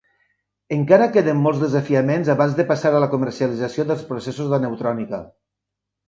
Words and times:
Encara 0.75 1.07
queden 1.17 1.41
molts 1.41 1.59
desafiaments 1.63 2.31
abans 2.35 2.55
de 2.59 2.65
passar 2.71 2.91
a 2.99 3.01
la 3.03 3.09
comercialització 3.11 3.85
dels 3.91 4.01
processos 4.13 4.49
d'aneutrònica. 4.55 5.21